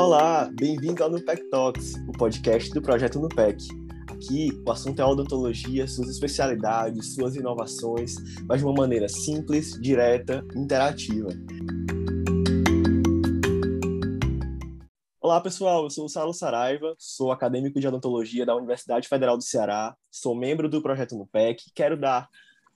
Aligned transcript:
Olá, 0.00 0.48
bem-vindo 0.54 1.02
ao 1.02 1.10
Nupec 1.10 1.42
Talks, 1.50 1.94
o 2.08 2.12
podcast 2.12 2.70
do 2.70 2.80
projeto 2.80 3.18
Nupec. 3.18 3.66
Aqui, 4.08 4.50
o 4.64 4.70
assunto 4.70 5.02
é 5.02 5.04
odontologia, 5.04 5.88
suas 5.88 6.08
especialidades, 6.08 7.16
suas 7.16 7.34
inovações, 7.34 8.14
mas 8.46 8.60
de 8.60 8.64
uma 8.64 8.74
maneira 8.74 9.08
simples, 9.08 9.72
direta 9.82 10.46
e 10.54 10.60
interativa. 10.60 11.30
Olá, 15.20 15.40
pessoal. 15.40 15.82
Eu 15.82 15.90
sou 15.90 16.04
o 16.04 16.08
Saulo 16.08 16.32
Saraiva, 16.32 16.94
sou 16.96 17.32
acadêmico 17.32 17.80
de 17.80 17.88
odontologia 17.88 18.46
da 18.46 18.54
Universidade 18.54 19.08
Federal 19.08 19.36
do 19.36 19.42
Ceará, 19.42 19.96
sou 20.08 20.32
membro 20.32 20.68
do 20.68 20.80
projeto 20.80 21.18
NUPEC. 21.18 21.72
Quero 21.74 21.98
dar 21.98 22.28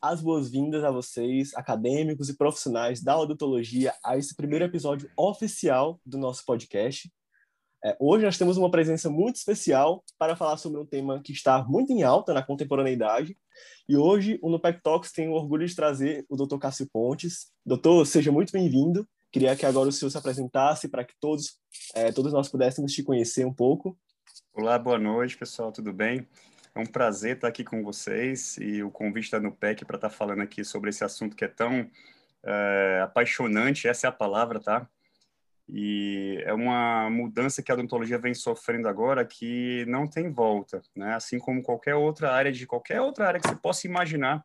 as 0.03 0.21
boas-vindas 0.21 0.82
a 0.82 0.91
vocês, 0.91 1.55
acadêmicos 1.55 2.29
e 2.29 2.37
profissionais 2.37 3.00
da 3.00 3.16
odontologia, 3.16 3.95
a 4.05 4.18
esse 4.18 4.35
primeiro 4.35 4.64
episódio 4.64 5.09
oficial 5.17 6.00
do 6.04 6.18
nosso 6.18 6.45
podcast. 6.45 7.09
É, 7.85 7.96
hoje 8.00 8.25
nós 8.25 8.36
temos 8.36 8.57
uma 8.57 8.71
presença 8.71 9.09
muito 9.09 9.36
especial 9.36 10.04
para 10.18 10.35
falar 10.35 10.57
sobre 10.57 10.81
um 10.81 10.86
tema 10.86 11.23
que 11.23 11.32
está 11.32 11.62
muito 11.62 11.93
em 11.93 12.03
alta 12.03 12.35
na 12.35 12.43
contemporaneidade. 12.43 13.36
E 13.89 13.96
hoje 13.96 14.40
o 14.43 14.50
Nupec 14.50 14.82
Talks 14.82 15.12
tem 15.12 15.29
o 15.29 15.35
orgulho 15.35 15.67
de 15.67 15.75
trazer 15.75 16.26
o 16.29 16.37
Dr. 16.37 16.59
Cássio 16.59 16.89
Pontes. 16.93 17.53
Doutor, 17.64 18.04
seja 18.04 18.32
muito 18.32 18.53
bem-vindo. 18.53 19.07
Queria 19.31 19.54
que 19.54 19.64
agora 19.64 19.89
o 19.89 19.93
senhor 19.93 20.11
se 20.11 20.18
apresentasse 20.18 20.89
para 20.89 21.04
que 21.04 21.14
todos, 21.21 21.59
é, 21.95 22.11
todos 22.11 22.32
nós 22.32 22.48
pudéssemos 22.48 22.93
te 22.93 23.04
conhecer 23.04 23.46
um 23.46 23.54
pouco. 23.54 23.96
Olá, 24.53 24.79
boa 24.79 24.98
noite, 24.98 25.39
pessoal, 25.39 25.71
tudo 25.71 25.93
bem? 25.93 26.26
É 26.75 26.81
um 26.81 26.86
prazer 26.86 27.36
estar 27.36 27.49
aqui 27.49 27.62
com 27.64 27.82
vocês 27.82 28.57
e 28.57 28.82
o 28.82 28.90
convite 28.90 29.31
da 29.31 29.39
NUPEC 29.39 29.85
para 29.85 29.96
estar 29.96 30.08
falando 30.08 30.40
aqui 30.40 30.64
sobre 30.64 30.89
esse 30.89 31.04
assunto 31.04 31.36
que 31.36 31.45
é 31.45 31.48
tão 31.48 31.90
é, 32.42 33.00
apaixonante, 33.05 33.86
essa 33.86 34.06
é 34.06 34.08
a 34.08 34.12
palavra, 34.12 34.58
tá? 34.58 34.89
E 35.69 36.42
é 36.47 36.53
uma 36.53 37.11
mudança 37.11 37.62
que 37.62 37.70
a 37.70 37.75
odontologia 37.75 38.19
vem 38.19 38.34
sofrendo 38.34 38.89
agora 38.89 39.25
que 39.25 39.84
não 39.87 40.06
tem 40.06 40.31
volta, 40.31 40.81
né? 40.97 41.15
Assim 41.15 41.39
como 41.39 41.62
qualquer 41.62 41.95
outra 41.95 42.33
área 42.33 42.50
de 42.50 42.67
qualquer 42.67 43.00
outra 43.03 43.28
área 43.28 43.41
que 43.41 43.48
você 43.48 43.56
possa 43.56 43.87
imaginar 43.87 44.43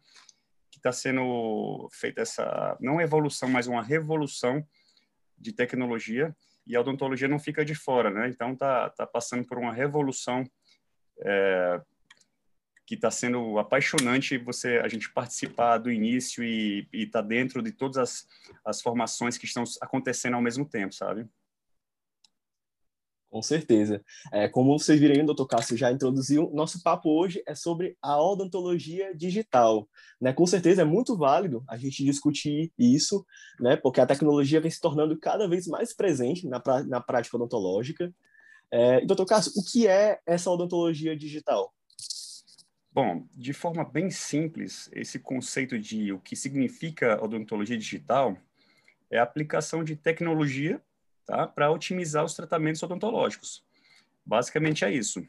que 0.69 0.79
está 0.79 0.91
sendo 0.91 1.89
feita 1.93 2.21
essa 2.21 2.77
não 2.79 2.99
evolução, 2.99 3.47
mas 3.49 3.67
uma 3.67 3.81
revolução 3.81 4.65
de 5.37 5.53
tecnologia 5.53 6.35
e 6.65 6.75
a 6.75 6.81
odontologia 6.81 7.27
não 7.27 7.39
fica 7.39 7.63
de 7.63 7.73
fora, 7.73 8.11
né? 8.11 8.27
Então 8.27 8.53
tá 8.53 8.89
tá 8.89 9.07
passando 9.07 9.45
por 9.45 9.57
uma 9.57 9.73
revolução 9.73 10.43
é, 11.21 11.81
que 12.87 12.95
está 12.95 13.11
sendo 13.11 13.59
apaixonante 13.59 14.37
você 14.37 14.77
a 14.77 14.87
gente 14.87 15.11
participar 15.11 15.77
do 15.77 15.91
início 15.91 16.41
e 16.41 16.87
estar 16.93 17.21
tá 17.21 17.27
dentro 17.27 17.61
de 17.61 17.73
todas 17.73 17.97
as, 17.97 18.27
as 18.63 18.81
formações 18.81 19.37
que 19.37 19.45
estão 19.45 19.65
acontecendo 19.81 20.35
ao 20.35 20.41
mesmo 20.41 20.65
tempo, 20.65 20.95
sabe? 20.95 21.27
Com 23.29 23.41
certeza. 23.41 24.01
É, 24.31 24.47
como 24.47 24.79
vocês 24.79 24.97
viram, 24.97 25.21
o 25.21 25.25
doutor 25.25 25.47
Cássio 25.47 25.75
já 25.75 25.91
introduziu, 25.91 26.49
nosso 26.53 26.81
papo 26.81 27.09
hoje 27.09 27.43
é 27.45 27.53
sobre 27.53 27.97
a 28.01 28.17
odontologia 28.23 29.13
digital. 29.13 29.85
Né? 30.19 30.31
Com 30.31 30.47
certeza 30.47 30.83
é 30.83 30.85
muito 30.85 31.17
válido 31.17 31.65
a 31.67 31.75
gente 31.75 32.05
discutir 32.05 32.71
isso, 32.79 33.25
né? 33.59 33.75
porque 33.75 33.99
a 33.99 34.05
tecnologia 34.05 34.61
vem 34.61 34.71
se 34.71 34.79
tornando 34.79 35.19
cada 35.19 35.45
vez 35.45 35.67
mais 35.67 35.93
presente 35.93 36.47
na, 36.47 36.63
na 36.87 37.01
prática 37.01 37.35
odontológica. 37.35 38.13
É, 38.71 39.05
doutor 39.05 39.25
Cássio, 39.25 39.51
o 39.57 39.63
que 39.63 39.87
é 39.87 40.21
essa 40.25 40.49
odontologia 40.49 41.15
digital? 41.15 41.73
Bom, 42.97 43.27
de 43.35 43.53
forma 43.53 43.85
bem 43.85 44.09
simples, 44.09 44.89
esse 44.91 45.19
conceito 45.19 45.77
de 45.77 46.11
o 46.11 46.19
que 46.19 46.35
significa 46.35 47.23
odontologia 47.23 47.77
digital 47.77 48.35
é 49.11 49.19
a 49.19 49.23
aplicação 49.23 49.83
de 49.83 49.95
tecnologia 49.95 50.81
tá, 51.23 51.45
para 51.45 51.69
otimizar 51.69 52.25
os 52.25 52.33
tratamentos 52.33 52.81
odontológicos. 52.81 53.63
Basicamente 54.25 54.83
é 54.83 54.91
isso. 54.91 55.23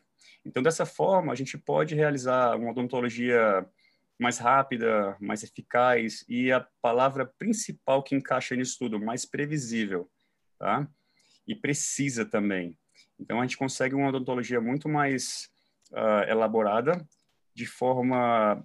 Então, 0.46 0.62
dessa 0.62 0.86
forma, 0.86 1.30
a 1.30 1.34
gente 1.34 1.58
pode 1.58 1.94
realizar 1.94 2.56
uma 2.56 2.70
odontologia 2.70 3.66
mais 4.18 4.38
rápida, 4.38 5.14
mais 5.20 5.42
eficaz 5.42 6.24
e 6.26 6.50
a 6.50 6.66
palavra 6.80 7.26
principal 7.26 8.02
que 8.02 8.14
encaixa 8.14 8.56
nisso 8.56 8.78
tudo, 8.78 8.98
mais 8.98 9.26
previsível, 9.26 10.10
tá? 10.58 10.88
E 11.46 11.54
precisa 11.54 12.24
também. 12.24 12.74
Então, 13.20 13.40
a 13.40 13.42
gente 13.42 13.58
consegue 13.58 13.94
uma 13.94 14.08
odontologia 14.08 14.58
muito 14.58 14.88
mais 14.88 15.50
uh, 15.92 16.26
elaborada 16.30 17.06
de 17.58 17.66
forma 17.66 18.64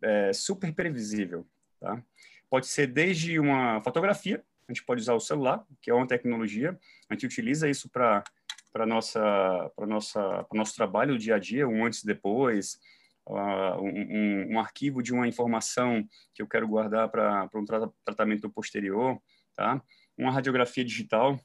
é, 0.00 0.32
super 0.32 0.74
previsível. 0.74 1.46
Tá? 1.78 2.02
Pode 2.48 2.66
ser 2.66 2.86
desde 2.86 3.38
uma 3.38 3.82
fotografia, 3.82 4.42
a 4.66 4.72
gente 4.72 4.84
pode 4.84 5.02
usar 5.02 5.12
o 5.12 5.20
celular, 5.20 5.62
que 5.82 5.90
é 5.90 5.94
uma 5.94 6.06
tecnologia, 6.06 6.78
a 7.10 7.14
gente 7.14 7.26
utiliza 7.26 7.68
isso 7.68 7.90
para 7.90 8.24
para 8.72 8.86
nossa 8.86 9.70
para 9.76 9.86
nossa 9.86 10.44
para 10.44 10.56
nosso 10.56 10.74
trabalho 10.74 11.18
dia 11.18 11.34
a 11.34 11.38
dia, 11.38 11.68
um 11.68 11.84
antes 11.84 12.02
e 12.02 12.06
depois, 12.06 12.80
uh, 13.26 13.78
um, 13.82 14.54
um, 14.54 14.58
arquivo 14.58 15.02
de 15.02 15.12
uma 15.12 15.28
informação 15.28 16.02
que 16.34 16.40
eu 16.40 16.48
quero 16.48 16.66
guardar 16.66 17.10
para 17.10 17.50
um 17.54 17.66
tra 17.66 17.90
tratamento 18.02 18.48
posterior, 18.48 19.20
tá? 19.54 19.82
Uma 20.16 20.32
radiografia 20.32 20.82
digital 20.82 21.38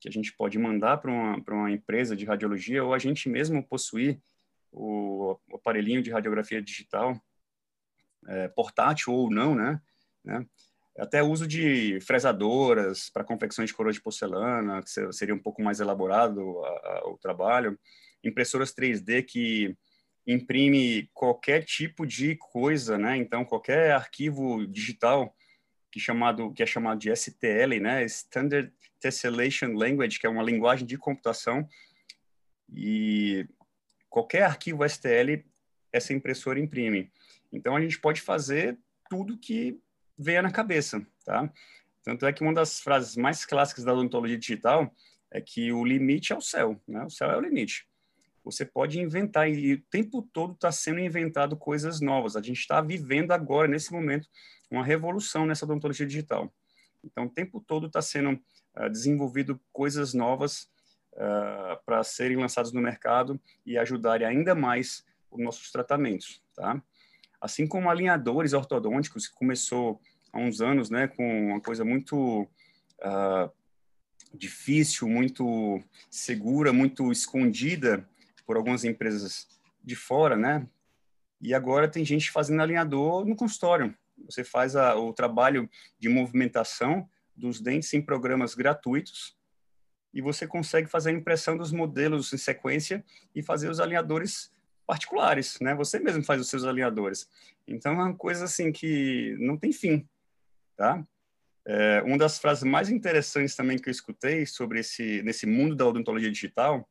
que 0.00 0.08
a 0.08 0.10
gente 0.10 0.34
pode 0.36 0.58
mandar 0.58 0.96
para 0.96 1.12
uma 1.12 1.40
uma 1.50 1.70
empresa 1.70 2.16
de 2.16 2.24
radiologia 2.24 2.82
ou 2.82 2.92
a 2.92 2.98
gente 2.98 3.28
mesmo 3.28 3.62
possuir 3.62 4.20
o, 4.72 5.38
aparelhinho 5.54 6.02
de 6.02 6.10
radiografia 6.10 6.62
digital, 6.62 7.20
é, 8.26 8.48
portátil 8.48 9.12
ou 9.12 9.30
não, 9.30 9.54
né? 9.54 9.80
né? 10.24 10.46
Até 10.98 11.22
uso 11.22 11.46
de 11.46 11.98
fresadoras 12.00 13.08
para 13.08 13.24
confecções 13.24 13.68
de 13.68 13.74
coroa 13.74 13.92
de 13.92 14.00
porcelana, 14.00 14.82
que 14.82 15.12
seria 15.12 15.34
um 15.34 15.38
pouco 15.38 15.62
mais 15.62 15.80
elaborado 15.80 16.62
a, 16.64 16.68
a, 16.68 17.08
o 17.08 17.18
trabalho. 17.18 17.78
Impressoras 18.22 18.74
3D 18.74 19.24
que 19.24 19.74
imprime 20.26 21.10
qualquer 21.14 21.64
tipo 21.64 22.06
de 22.06 22.36
coisa, 22.36 22.98
né? 22.98 23.16
Então, 23.16 23.44
qualquer 23.44 23.92
arquivo 23.92 24.66
digital 24.66 25.34
que, 25.90 25.98
chamado, 25.98 26.52
que 26.52 26.62
é 26.62 26.66
chamado 26.66 26.98
de 26.98 27.14
STL, 27.14 27.80
né? 27.80 28.04
Standard 28.04 28.72
Tessellation 29.00 29.72
Language, 29.72 30.18
que 30.18 30.26
é 30.26 30.30
uma 30.30 30.42
linguagem 30.42 30.86
de 30.86 30.96
computação. 30.96 31.66
E 32.68 33.46
qualquer 34.12 34.42
arquivo 34.42 34.84
STL, 34.86 35.42
essa 35.90 36.12
impressora 36.12 36.60
imprime. 36.60 37.10
Então, 37.50 37.74
a 37.74 37.80
gente 37.80 37.98
pode 37.98 38.20
fazer 38.20 38.78
tudo 39.08 39.38
que 39.38 39.80
venha 40.18 40.42
na 40.42 40.52
cabeça, 40.52 41.04
tá? 41.24 41.50
Tanto 42.04 42.26
é 42.26 42.32
que 42.32 42.42
uma 42.42 42.52
das 42.52 42.78
frases 42.78 43.16
mais 43.16 43.46
clássicas 43.46 43.84
da 43.84 43.92
odontologia 43.94 44.36
digital 44.36 44.94
é 45.30 45.40
que 45.40 45.72
o 45.72 45.82
limite 45.82 46.30
é 46.30 46.36
o 46.36 46.42
céu, 46.42 46.78
né? 46.86 47.02
O 47.04 47.10
céu 47.10 47.30
é 47.30 47.36
o 47.38 47.40
limite. 47.40 47.88
Você 48.44 48.66
pode 48.66 49.00
inventar 49.00 49.48
e 49.48 49.74
o 49.74 49.82
tempo 49.90 50.20
todo 50.20 50.52
está 50.52 50.70
sendo 50.70 51.00
inventado 51.00 51.56
coisas 51.56 52.00
novas. 52.00 52.36
A 52.36 52.42
gente 52.42 52.58
está 52.58 52.82
vivendo 52.82 53.32
agora, 53.32 53.66
nesse 53.66 53.90
momento, 53.92 54.28
uma 54.70 54.84
revolução 54.84 55.46
nessa 55.46 55.64
odontologia 55.64 56.06
digital. 56.06 56.52
Então, 57.02 57.24
o 57.24 57.30
tempo 57.30 57.62
todo 57.66 57.86
está 57.86 58.02
sendo 58.02 58.32
uh, 58.76 58.90
desenvolvido 58.90 59.58
coisas 59.72 60.12
novas 60.12 60.68
uh, 61.14 61.82
para 61.84 62.02
serem 62.04 62.36
lançados 62.36 62.72
no 62.72 62.80
mercado 62.80 63.40
e 63.64 63.78
ajudarem 63.78 64.26
ainda 64.26 64.54
mais 64.54 65.04
os 65.30 65.42
nossos 65.42 65.70
tratamentos, 65.70 66.42
tá? 66.54 66.82
Assim 67.40 67.66
como 67.66 67.90
alinhadores 67.90 68.52
ortodônticos, 68.52 69.26
que 69.26 69.34
começou 69.34 70.00
há 70.32 70.38
uns 70.38 70.60
anos, 70.60 70.90
né, 70.90 71.08
com 71.08 71.50
uma 71.50 71.60
coisa 71.60 71.84
muito 71.84 72.42
uh, 72.42 73.50
difícil, 74.32 75.08
muito 75.08 75.82
segura, 76.10 76.72
muito 76.72 77.10
escondida 77.10 78.08
por 78.46 78.56
algumas 78.56 78.84
empresas 78.84 79.48
de 79.82 79.96
fora, 79.96 80.36
né? 80.36 80.66
E 81.40 81.52
agora 81.52 81.88
tem 81.88 82.04
gente 82.04 82.30
fazendo 82.30 82.62
alinhador 82.62 83.24
no 83.24 83.34
consultório. 83.34 83.94
Você 84.26 84.44
faz 84.44 84.76
a, 84.76 84.94
o 84.94 85.12
trabalho 85.12 85.68
de 85.98 86.08
movimentação 86.08 87.08
dos 87.34 87.60
dentes 87.60 87.92
em 87.92 88.00
programas 88.00 88.54
gratuitos 88.54 89.36
e 90.12 90.20
você 90.20 90.46
consegue 90.46 90.88
fazer 90.88 91.10
a 91.10 91.14
impressão 91.14 91.56
dos 91.56 91.72
modelos 91.72 92.32
em 92.32 92.36
sequência 92.36 93.04
e 93.34 93.42
fazer 93.42 93.70
os 93.70 93.80
alinhadores 93.80 94.52
particulares, 94.86 95.58
né? 95.60 95.74
Você 95.74 95.98
mesmo 95.98 96.22
faz 96.22 96.40
os 96.40 96.48
seus 96.48 96.64
alinhadores. 96.64 97.28
Então, 97.66 97.92
é 97.92 98.04
uma 98.04 98.14
coisa 98.14 98.44
assim 98.44 98.72
que 98.72 99.36
não 99.38 99.56
tem 99.56 99.72
fim, 99.72 100.06
tá? 100.76 101.06
É, 101.64 102.02
uma 102.02 102.18
das 102.18 102.38
frases 102.38 102.64
mais 102.64 102.90
interessantes 102.90 103.54
também 103.54 103.78
que 103.78 103.88
eu 103.88 103.92
escutei 103.92 104.44
sobre 104.44 104.80
esse 104.80 105.22
nesse 105.22 105.46
mundo 105.46 105.76
da 105.76 105.86
odontologia 105.86 106.30
digital 106.30 106.88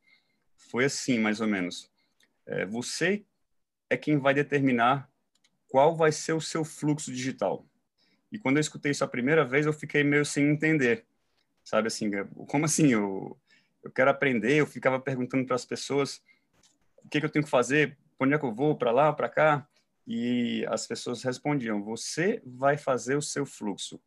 foi 0.56 0.86
assim, 0.86 1.20
mais 1.20 1.42
ou 1.42 1.48
menos: 1.48 1.92
é, 2.46 2.66
você 2.66 3.26
é 3.90 3.98
quem 3.98 4.18
vai 4.18 4.34
determinar 4.34 5.10
qual 5.68 5.96
vai 5.96 6.12
ser 6.12 6.34
o 6.34 6.42
seu 6.42 6.64
fluxo 6.64 7.12
digital. 7.12 7.66
E 8.32 8.40
quando 8.40 8.58
eu 8.58 8.62
escutei 8.62 8.92
isso 8.92 9.04
a 9.04 9.08
primeira 9.08 9.44
vez, 9.44 9.66
eu 9.66 9.74
fiquei 9.74 10.04
meio 10.04 10.26
sem 10.26 10.50
entender 10.50 11.06
sabe 11.72 11.88
assim, 11.88 12.12
como 12.50 12.66
assim, 12.66 12.92
eu, 12.92 13.38
eu 13.82 13.90
quero 13.90 14.10
aprender, 14.10 14.56
eu 14.58 14.68
ficava 14.68 15.00
perguntando 15.00 15.46
para 15.46 15.56
as 15.56 15.64
pessoas 15.64 16.22
o 16.98 17.08
que, 17.08 17.22
que, 17.22 17.26
eu 17.26 17.30
tenho 17.30 17.46
que 17.46 17.50
fazer, 17.50 17.98
onde 18.20 18.34
é 18.34 18.38
que 18.38 18.44
eu 18.44 18.54
vou, 18.54 18.76
para 18.76 18.92
lá, 18.92 19.14
para 19.14 19.30
cá, 19.30 19.66
e 20.06 20.66
as 20.68 20.86
pessoas 20.86 21.24
respondiam, 21.24 21.82
você 21.82 22.42
vai 22.46 22.78
fazer 22.78 23.16
o 23.16 23.22
seu 23.22 23.46
fluxo. 23.46 24.02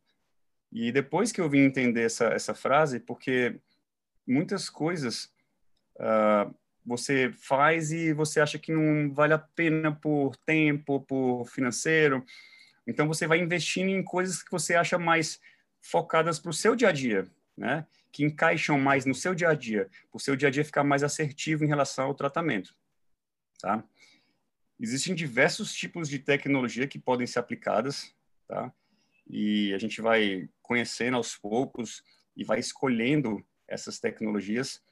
E 0.71 0.91
depois 0.91 1.31
que 1.31 1.41
eu 1.41 1.49
vim 1.49 1.61
entender 1.61 2.03
essa, 2.03 2.25
essa 2.25 2.53
frase, 2.53 2.99
porque 2.99 3.59
muitas 4.27 4.69
coisas 4.69 5.33
uh, 5.95 6.53
você 6.85 7.33
faz 7.35 7.91
e 7.91 8.13
você 8.13 8.39
acha 8.39 8.59
que 8.59 8.71
não 8.71 9.11
vale 9.11 9.33
a 9.33 9.39
pena 9.39 9.91
por 9.91 10.35
tempo, 10.37 10.99
por 11.01 11.45
financeiro. 11.47 12.23
Então 12.85 13.07
você 13.07 13.25
vai 13.25 13.39
investindo 13.39 13.89
em 13.89 14.03
coisas 14.03 14.43
que 14.43 14.51
você 14.51 14.75
acha 14.75 14.99
mais 14.99 15.41
focadas 15.81 16.37
para 16.37 16.51
o 16.51 16.53
seu 16.53 16.75
dia 16.75 16.89
a 16.89 16.91
dia, 16.91 17.27
né? 17.57 17.85
Que 18.11 18.23
encaixam 18.23 18.79
mais 18.79 19.05
no 19.05 19.15
seu 19.15 19.33
dia 19.33 19.49
a 19.49 19.53
dia, 19.53 19.89
para 20.09 20.17
o 20.17 20.19
seu 20.19 20.35
dia 20.35 20.47
a 20.47 20.51
dia 20.51 20.65
ficar 20.65 20.83
mais 20.83 21.03
assertivo 21.03 21.63
em 21.63 21.67
relação 21.67 22.05
ao 22.05 22.15
tratamento, 22.15 22.75
tá? 23.59 23.83
Existem 24.79 25.15
diversos 25.15 25.73
tipos 25.73 26.09
de 26.09 26.19
tecnologia 26.19 26.87
que 26.87 26.99
podem 26.99 27.25
ser 27.25 27.39
aplicadas, 27.39 28.13
tá? 28.47 28.73
E 29.27 29.73
a 29.73 29.77
gente 29.77 30.01
vai 30.01 30.49
conhecendo 30.61 31.17
aos 31.17 31.35
poucos 31.35 32.03
e 32.35 32.43
vai 32.43 32.59
escolhendo 32.59 33.43
essas 33.67 33.99
tecnologias 33.99 34.83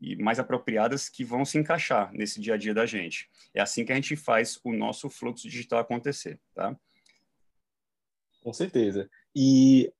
e 0.00 0.16
mais 0.16 0.38
apropriadas 0.38 1.08
que 1.08 1.24
vão 1.24 1.44
se 1.44 1.56
encaixar 1.58 2.12
nesse 2.12 2.40
dia 2.40 2.54
a 2.54 2.56
dia 2.56 2.74
da 2.74 2.84
gente. 2.84 3.30
É 3.54 3.60
assim 3.60 3.84
que 3.84 3.92
a 3.92 3.94
gente 3.94 4.16
faz 4.16 4.60
o 4.62 4.72
nosso 4.72 5.08
fluxo 5.08 5.48
digital 5.48 5.78
acontecer, 5.78 6.38
tá? 6.54 6.76
Com 8.42 8.52
certeza. 8.52 9.08
E 9.34 9.90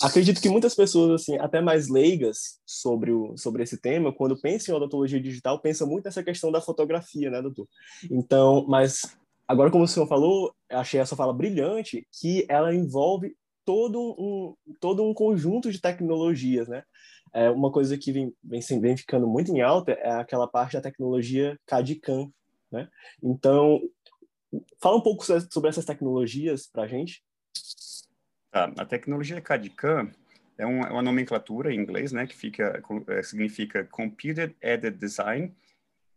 acredito 0.00 0.40
que 0.40 0.48
muitas 0.48 0.74
pessoas, 0.74 1.22
assim, 1.22 1.36
até 1.38 1.60
mais 1.60 1.88
leigas 1.88 2.60
sobre, 2.66 3.12
o, 3.12 3.36
sobre 3.36 3.62
esse 3.62 3.80
tema, 3.80 4.12
quando 4.12 4.40
pensam 4.40 4.74
em 4.74 4.76
odontologia 4.76 5.20
digital, 5.20 5.60
pensam 5.60 5.86
muito 5.86 6.04
nessa 6.04 6.22
questão 6.22 6.50
da 6.52 6.60
fotografia, 6.60 7.30
né, 7.30 7.40
doutor? 7.40 7.66
Então, 8.10 8.66
mas 8.68 9.16
agora, 9.46 9.70
como 9.70 9.84
o 9.84 9.88
senhor 9.88 10.06
falou, 10.06 10.54
achei 10.70 11.00
essa 11.00 11.16
fala 11.16 11.32
brilhante, 11.32 12.06
que 12.20 12.46
ela 12.48 12.74
envolve 12.74 13.34
todo 13.64 14.00
um, 14.18 14.54
todo 14.80 15.02
um 15.02 15.12
conjunto 15.12 15.72
de 15.72 15.80
tecnologias, 15.80 16.68
né? 16.68 16.82
É, 17.34 17.50
uma 17.50 17.70
coisa 17.70 17.98
que 17.98 18.12
vem, 18.12 18.32
vem, 18.42 18.60
vem 18.80 18.96
ficando 18.96 19.26
muito 19.26 19.50
em 19.50 19.60
alta 19.60 19.92
é 19.92 20.12
aquela 20.12 20.46
parte 20.46 20.74
da 20.74 20.80
tecnologia 20.80 21.58
CAD-CAM, 21.66 22.30
né? 22.70 22.88
Então, 23.22 23.80
fala 24.80 24.96
um 24.96 25.02
pouco 25.02 25.24
sobre 25.24 25.68
essas 25.68 25.84
tecnologias 25.84 26.68
para 26.72 26.84
a 26.84 26.86
gente. 26.86 27.22
Tá, 28.56 28.72
a 28.78 28.86
tecnologia 28.86 29.38
CAD-CAM 29.38 30.10
é 30.56 30.64
uma, 30.64 30.86
é 30.86 30.90
uma, 30.90 31.02
nomenclatura 31.02 31.74
em 31.74 31.78
inglês, 31.78 32.10
né, 32.10 32.26
que 32.26 32.34
fica, 32.34 32.82
é, 33.08 33.22
significa 33.22 33.84
Computer 33.84 34.56
Aided 34.62 34.96
Design, 34.96 35.54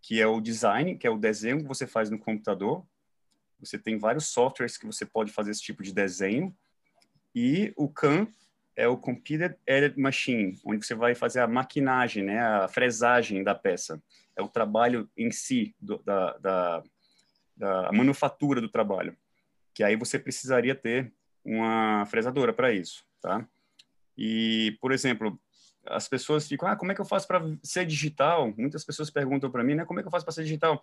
que 0.01 0.21
é 0.21 0.25
o 0.25 0.39
design, 0.39 0.95
que 0.95 1.05
é 1.05 1.09
o 1.09 1.17
desenho 1.17 1.57
que 1.57 1.67
você 1.67 1.85
faz 1.85 2.09
no 2.09 2.17
computador. 2.17 2.85
Você 3.59 3.77
tem 3.77 3.97
vários 3.97 4.27
softwares 4.27 4.77
que 4.77 4.85
você 4.85 5.05
pode 5.05 5.33
fazer 5.33 5.51
esse 5.51 5.61
tipo 5.61 5.83
de 5.83 5.91
desenho. 5.91 6.55
E 7.35 7.73
o 7.75 7.89
CAM 7.89 8.25
é 8.73 8.87
o 8.87 8.95
Computer 8.95 9.57
Aided 9.67 9.99
Machine, 9.99 10.57
onde 10.63 10.85
você 10.85 10.95
vai 10.95 11.15
fazer 11.15 11.41
a 11.41 11.47
maquinagem, 11.47 12.23
né, 12.23 12.39
a 12.39 12.69
fresagem 12.69 13.43
da 13.43 13.53
peça. 13.53 14.01
É 14.33 14.41
o 14.41 14.47
trabalho 14.47 15.09
em 15.17 15.29
si, 15.29 15.75
do, 15.77 15.97
da, 15.97 16.37
da, 16.37 16.83
da 17.57 17.91
manufatura 17.91 18.61
do 18.61 18.69
trabalho. 18.69 19.13
Que 19.73 19.83
aí 19.83 19.97
você 19.97 20.17
precisaria 20.17 20.73
ter 20.73 21.11
uma 21.49 22.05
fresadora 22.05 22.53
para 22.53 22.71
isso, 22.71 23.03
tá? 23.19 23.43
E, 24.15 24.77
por 24.79 24.91
exemplo, 24.91 25.39
as 25.85 26.07
pessoas 26.07 26.47
ficam, 26.47 26.67
ah, 26.67 26.75
como 26.75 26.91
é 26.91 26.95
que 26.95 27.01
eu 27.01 27.05
faço 27.05 27.25
para 27.25 27.41
ser 27.63 27.85
digital? 27.85 28.53
Muitas 28.55 28.85
pessoas 28.85 29.09
perguntam 29.09 29.49
para 29.49 29.63
mim, 29.63 29.73
né, 29.73 29.85
como 29.85 29.99
é 29.99 30.03
que 30.03 30.07
eu 30.07 30.11
faço 30.11 30.25
para 30.25 30.33
ser 30.33 30.43
digital? 30.43 30.79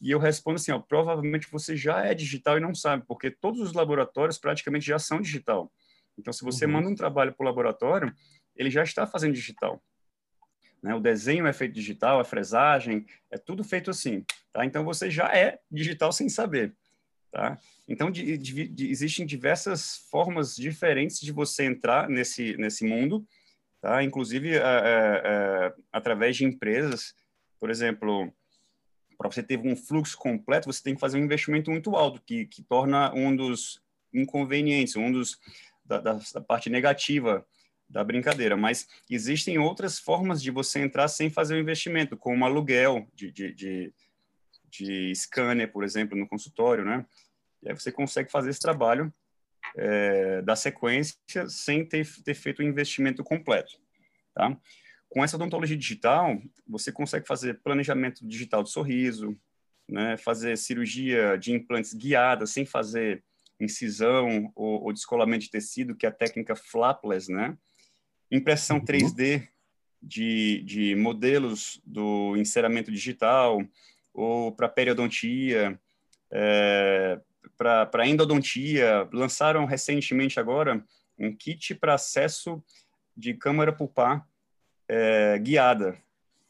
E 0.00 0.10
eu 0.10 0.18
respondo 0.18 0.56
assim, 0.56 0.72
ó, 0.72 0.78
provavelmente 0.78 1.50
você 1.50 1.76
já 1.76 2.04
é 2.04 2.14
digital 2.14 2.56
e 2.56 2.60
não 2.60 2.74
sabe, 2.74 3.04
porque 3.06 3.30
todos 3.30 3.60
os 3.60 3.74
laboratórios 3.74 4.38
praticamente 4.38 4.86
já 4.86 4.98
são 4.98 5.20
digital. 5.20 5.70
Então, 6.16 6.32
se 6.32 6.42
você 6.42 6.64
uhum. 6.64 6.72
manda 6.72 6.88
um 6.88 6.94
trabalho 6.94 7.34
para 7.34 7.44
o 7.44 7.46
laboratório, 7.46 8.14
ele 8.56 8.70
já 8.70 8.82
está 8.82 9.06
fazendo 9.06 9.34
digital. 9.34 9.82
Né? 10.82 10.94
O 10.94 11.00
desenho 11.00 11.46
é 11.46 11.52
feito 11.52 11.74
digital, 11.74 12.18
a 12.18 12.24
fresagem, 12.24 13.04
é 13.30 13.36
tudo 13.36 13.62
feito 13.62 13.90
assim. 13.90 14.24
Tá? 14.52 14.64
Então, 14.64 14.84
você 14.84 15.10
já 15.10 15.36
é 15.36 15.60
digital 15.70 16.12
sem 16.12 16.28
saber. 16.28 16.74
Tá? 17.30 17.58
Então, 17.88 18.10
de, 18.10 18.36
de, 18.36 18.68
de, 18.68 18.90
existem 18.90 19.24
diversas 19.24 19.96
formas 20.10 20.54
diferentes 20.54 21.18
de 21.20 21.32
você 21.32 21.64
entrar 21.64 22.08
nesse, 22.08 22.54
nesse 22.58 22.84
mundo, 22.84 23.26
tá? 23.80 24.04
inclusive 24.04 24.54
é, 24.54 24.60
é, 24.60 25.74
através 25.90 26.36
de 26.36 26.44
empresas. 26.44 27.14
Por 27.58 27.70
exemplo, 27.70 28.30
para 29.16 29.30
você 29.30 29.42
ter 29.42 29.58
um 29.58 29.74
fluxo 29.74 30.18
completo, 30.18 30.70
você 30.70 30.82
tem 30.82 30.94
que 30.94 31.00
fazer 31.00 31.18
um 31.18 31.24
investimento 31.24 31.70
muito 31.70 31.96
alto, 31.96 32.22
que, 32.24 32.44
que 32.46 32.62
torna 32.62 33.12
um 33.14 33.34
dos 33.34 33.82
inconvenientes, 34.12 34.94
um 34.94 35.10
dos 35.10 35.38
da, 35.84 35.98
da, 35.98 36.20
da 36.34 36.40
parte 36.42 36.68
negativa 36.68 37.44
da 37.88 38.04
brincadeira, 38.04 38.54
mas 38.54 38.86
existem 39.08 39.58
outras 39.58 39.98
formas 39.98 40.42
de 40.42 40.50
você 40.50 40.80
entrar 40.80 41.08
sem 41.08 41.30
fazer 41.30 41.54
o 41.54 41.58
investimento, 41.58 42.18
como 42.18 42.44
aluguel 42.44 43.08
de, 43.14 43.32
de, 43.32 43.54
de, 43.54 43.94
de 44.68 45.14
scanner, 45.14 45.72
por 45.72 45.82
exemplo, 45.82 46.16
no 46.16 46.28
consultório, 46.28 46.84
né? 46.84 47.06
E 47.62 47.68
aí 47.68 47.74
você 47.74 47.90
consegue 47.90 48.30
fazer 48.30 48.50
esse 48.50 48.60
trabalho 48.60 49.12
é, 49.76 50.42
da 50.42 50.56
sequência 50.56 51.16
sem 51.48 51.84
ter, 51.84 52.06
ter 52.24 52.34
feito 52.34 52.60
o 52.60 52.64
investimento 52.64 53.22
completo, 53.22 53.78
tá? 54.34 54.56
Com 55.08 55.24
essa 55.24 55.36
odontologia 55.36 55.76
digital, 55.76 56.38
você 56.66 56.92
consegue 56.92 57.26
fazer 57.26 57.60
planejamento 57.62 58.26
digital 58.26 58.62
de 58.62 58.70
sorriso, 58.70 59.36
né? 59.88 60.16
Fazer 60.16 60.56
cirurgia 60.56 61.36
de 61.38 61.52
implantes 61.52 61.94
guiada 61.94 62.46
sem 62.46 62.66
fazer 62.66 63.24
incisão 63.60 64.52
ou, 64.54 64.84
ou 64.84 64.92
descolamento 64.92 65.44
de 65.44 65.50
tecido, 65.50 65.94
que 65.94 66.06
é 66.06 66.08
a 66.08 66.12
técnica 66.12 66.54
flapless, 66.54 67.30
né? 67.30 67.56
Impressão 68.30 68.80
3D 68.80 69.40
uhum. 69.40 69.46
de, 70.02 70.62
de 70.64 70.94
modelos 70.94 71.80
do 71.84 72.36
enceramento 72.36 72.92
digital 72.92 73.62
ou 74.12 74.52
para 74.52 74.68
periodontia, 74.68 75.80
é, 76.30 77.20
para 77.58 78.06
endodontia. 78.06 79.08
Lançaram 79.12 79.66
recentemente 79.66 80.40
agora 80.40 80.82
um 81.18 81.34
kit 81.34 81.74
para 81.74 81.94
acesso 81.94 82.62
de 83.16 83.34
câmara 83.34 83.72
pulpar 83.72 84.26
é, 84.88 85.38
guiada, 85.40 85.98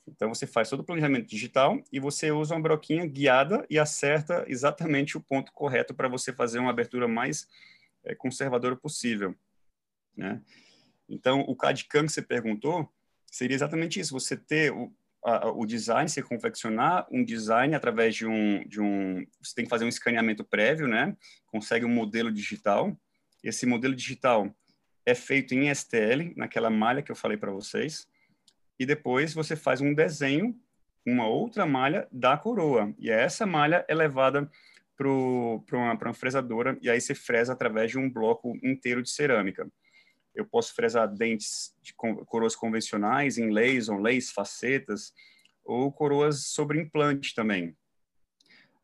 então, 0.08 0.28
você 0.34 0.46
faz 0.46 0.68
todo 0.68 0.80
o 0.80 0.84
planejamento 0.84 1.26
digital 1.26 1.82
e 1.92 2.00
você 2.00 2.30
usa 2.30 2.54
uma 2.54 2.62
broquinha 2.62 3.06
guiada 3.06 3.66
e 3.68 3.78
acerta 3.78 4.44
exatamente 4.48 5.16
o 5.16 5.20
ponto 5.20 5.52
correto 5.52 5.94
para 5.94 6.08
você 6.08 6.32
fazer 6.32 6.58
uma 6.58 6.70
abertura 6.70 7.06
mais 7.06 7.46
é, 8.04 8.14
conservadora 8.14 8.74
possível. 8.74 9.34
Né? 10.16 10.40
Então, 11.08 11.40
o 11.40 11.54
CAD-CAM 11.54 12.06
que 12.06 12.12
você 12.12 12.22
perguntou 12.22 12.90
seria 13.26 13.54
exatamente 13.54 14.00
isso, 14.00 14.18
você 14.18 14.36
ter 14.36 14.72
o 15.54 15.66
design, 15.66 16.08
você 16.08 16.22
confeccionar 16.22 17.06
um 17.10 17.24
design 17.24 17.74
através 17.74 18.14
de 18.14 18.26
um, 18.26 18.64
de 18.66 18.80
um... 18.80 19.26
Você 19.42 19.54
tem 19.54 19.64
que 19.64 19.70
fazer 19.70 19.84
um 19.84 19.88
escaneamento 19.88 20.44
prévio, 20.44 20.86
né? 20.86 21.16
Consegue 21.46 21.84
um 21.84 21.92
modelo 21.92 22.32
digital. 22.32 22.96
Esse 23.42 23.66
modelo 23.66 23.94
digital 23.94 24.54
é 25.04 25.14
feito 25.14 25.54
em 25.54 25.72
STL, 25.74 26.32
naquela 26.36 26.70
malha 26.70 27.02
que 27.02 27.10
eu 27.10 27.16
falei 27.16 27.36
para 27.36 27.50
vocês 27.50 28.06
e 28.78 28.86
depois 28.86 29.34
você 29.34 29.56
faz 29.56 29.80
um 29.80 29.92
desenho, 29.92 30.54
uma 31.04 31.26
outra 31.26 31.66
malha 31.66 32.06
da 32.12 32.36
coroa. 32.36 32.94
E 32.98 33.10
essa 33.10 33.44
malha 33.44 33.84
é 33.88 33.94
levada 33.94 34.48
para 34.96 35.08
uma, 35.08 35.94
uma 35.94 36.14
fresadora 36.14 36.78
e 36.80 36.88
aí 36.88 37.00
você 37.00 37.14
fresa 37.14 37.52
através 37.52 37.90
de 37.90 37.98
um 37.98 38.08
bloco 38.08 38.56
inteiro 38.62 39.02
de 39.02 39.10
cerâmica. 39.10 39.68
Eu 40.38 40.46
posso 40.46 40.74
fresar 40.74 41.08
dentes 41.08 41.74
de 41.82 41.92
coroas 41.92 42.54
convencionais, 42.54 43.38
em 43.38 43.50
laser, 43.50 43.98
leis, 43.98 44.30
facetas, 44.30 45.12
ou 45.64 45.92
coroas 45.92 46.46
sobre 46.46 46.80
implante 46.80 47.34
também, 47.34 47.76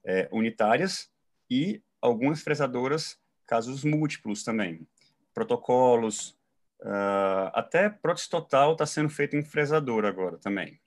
é, 0.05 0.29
unitárias, 0.33 1.11
e 1.51 1.81
algumas 2.01 2.43
fresadoras, 2.43 3.19
casos 3.47 3.85
múltiplos 3.85 4.43
também. 4.43 4.87
Protocolos, 5.33 6.37
Uh, 6.85 7.49
até 7.55 7.89
prótese 7.89 8.29
total 8.29 8.73
está 8.73 8.85
sendo 8.85 9.09
feito 9.09 9.35
em 9.37 9.43
fresador 9.43 10.05
agora 10.05 10.37
também. 10.37 10.79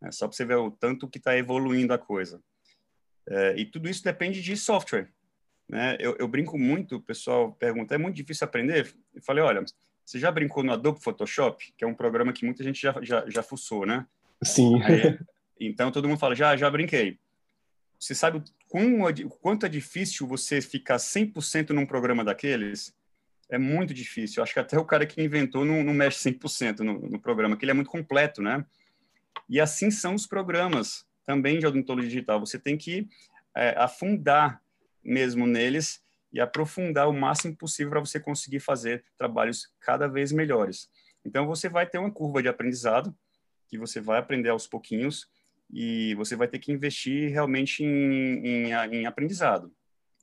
É 0.00 0.12
só 0.12 0.28
para 0.28 0.36
você 0.36 0.44
ver 0.44 0.54
o 0.54 0.70
tanto 0.70 1.08
que 1.08 1.18
está 1.18 1.36
evoluindo 1.36 1.92
a 1.92 1.98
coisa. 1.98 2.40
É, 3.28 3.56
e 3.56 3.66
tudo 3.66 3.88
isso 3.88 4.02
depende 4.02 4.40
de 4.40 4.56
software. 4.56 5.12
Né? 5.68 5.96
Eu, 5.98 6.16
eu, 6.18 6.28
brinco 6.28 6.56
muito, 6.56 6.96
o 6.96 7.02
pessoal 7.02 7.52
pergunta, 7.52 7.94
é 7.94 7.98
muito 7.98 8.16
difícil 8.16 8.44
aprender? 8.44 8.94
Eu 9.12 9.22
falei, 9.22 9.42
olha, 9.42 9.64
você 10.10 10.18
já 10.18 10.30
brincou 10.30 10.62
no 10.62 10.72
Adobe 10.72 11.02
Photoshop, 11.02 11.72
que 11.76 11.84
é 11.84 11.86
um 11.86 11.94
programa 11.94 12.32
que 12.32 12.44
muita 12.44 12.64
gente 12.64 12.80
já, 12.80 12.94
já, 13.02 13.24
já 13.28 13.42
fuçou, 13.42 13.86
né? 13.86 14.06
Sim. 14.42 14.82
Aí, 14.82 15.18
então 15.60 15.92
todo 15.92 16.08
mundo 16.08 16.18
fala, 16.18 16.34
já, 16.34 16.56
já 16.56 16.70
brinquei. 16.70 17.18
Você 17.98 18.14
sabe 18.14 18.38
o 18.38 19.30
quanto 19.40 19.66
é 19.66 19.68
difícil 19.68 20.26
você 20.26 20.60
ficar 20.60 20.96
100% 20.96 21.70
num 21.70 21.86
programa 21.86 22.24
daqueles? 22.24 22.94
é 23.50 23.58
muito 23.58 23.92
difícil. 23.92 24.42
Acho 24.42 24.54
que 24.54 24.60
até 24.60 24.78
o 24.78 24.84
cara 24.84 25.04
que 25.04 25.20
inventou 25.20 25.64
não, 25.64 25.82
não 25.82 25.92
mexe 25.92 26.30
100% 26.30 26.80
no, 26.80 27.00
no 27.00 27.20
programa, 27.20 27.56
que 27.56 27.64
ele 27.64 27.72
é 27.72 27.74
muito 27.74 27.90
completo, 27.90 28.40
né? 28.40 28.64
E 29.48 29.60
assim 29.60 29.90
são 29.90 30.14
os 30.14 30.26
programas 30.26 31.04
também 31.26 31.58
de 31.58 31.66
odontologia 31.66 32.08
digital. 32.08 32.40
Você 32.40 32.58
tem 32.58 32.78
que 32.78 33.08
é, 33.54 33.74
afundar 33.76 34.62
mesmo 35.02 35.46
neles 35.46 36.00
e 36.32 36.40
aprofundar 36.40 37.08
o 37.08 37.12
máximo 37.12 37.56
possível 37.56 37.90
para 37.90 38.00
você 38.00 38.20
conseguir 38.20 38.60
fazer 38.60 39.04
trabalhos 39.18 39.72
cada 39.80 40.06
vez 40.06 40.32
melhores. 40.32 40.88
Então, 41.24 41.46
você 41.46 41.68
vai 41.68 41.86
ter 41.86 41.98
uma 41.98 42.10
curva 42.10 42.42
de 42.42 42.48
aprendizado, 42.48 43.14
que 43.68 43.78
você 43.78 44.00
vai 44.00 44.18
aprender 44.18 44.48
aos 44.48 44.66
pouquinhos 44.66 45.28
e 45.72 46.14
você 46.14 46.34
vai 46.34 46.48
ter 46.48 46.58
que 46.58 46.72
investir 46.72 47.30
realmente 47.30 47.84
em, 47.84 48.46
em, 48.46 48.72
em 48.72 49.06
aprendizado, 49.06 49.72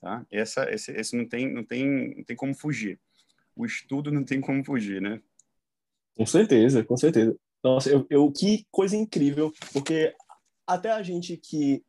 tá? 0.02 0.26
Essa, 0.30 0.70
esse, 0.72 0.92
esse 0.92 1.16
não 1.16 1.26
tem, 1.26 1.52
não 1.52 1.64
tem, 1.64 2.16
não 2.18 2.24
tem 2.24 2.36
como 2.36 2.54
fugir. 2.54 3.00
O 3.56 3.66
estudo 3.66 4.12
não 4.12 4.24
tem 4.24 4.42
como 4.42 4.64
fugir, 4.64 5.02
né? 5.02 5.22
Com 6.16 6.26
certeza, 6.26 6.84
com 6.84 6.98
certeza. 6.98 7.38
Nossa, 7.64 7.90
eu, 7.90 8.06
eu 8.10 8.32
que 8.32 8.66
coisa 8.72 8.96
incrível, 8.96 9.52
porque 9.72 10.14
até 10.66 10.92
a 10.92 11.02
gente 11.02 11.38
que 11.38 11.84